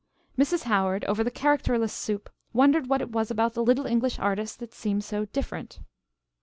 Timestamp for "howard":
0.63-1.05